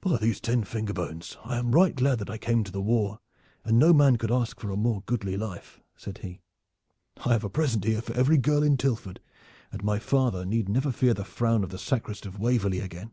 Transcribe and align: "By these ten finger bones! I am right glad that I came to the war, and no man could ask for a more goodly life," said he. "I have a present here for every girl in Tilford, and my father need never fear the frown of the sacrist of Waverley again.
"By 0.00 0.16
these 0.16 0.40
ten 0.40 0.64
finger 0.64 0.92
bones! 0.92 1.36
I 1.44 1.56
am 1.56 1.70
right 1.70 1.94
glad 1.94 2.18
that 2.18 2.28
I 2.28 2.36
came 2.36 2.64
to 2.64 2.72
the 2.72 2.80
war, 2.82 3.20
and 3.64 3.78
no 3.78 3.92
man 3.92 4.16
could 4.16 4.32
ask 4.32 4.58
for 4.58 4.72
a 4.72 4.76
more 4.76 5.02
goodly 5.06 5.36
life," 5.36 5.80
said 5.94 6.18
he. 6.18 6.40
"I 7.24 7.30
have 7.30 7.44
a 7.44 7.48
present 7.48 7.84
here 7.84 8.02
for 8.02 8.12
every 8.14 8.38
girl 8.38 8.64
in 8.64 8.76
Tilford, 8.76 9.20
and 9.70 9.84
my 9.84 10.00
father 10.00 10.44
need 10.44 10.68
never 10.68 10.90
fear 10.90 11.14
the 11.14 11.22
frown 11.24 11.62
of 11.62 11.70
the 11.70 11.78
sacrist 11.78 12.26
of 12.26 12.40
Waverley 12.40 12.80
again. 12.80 13.12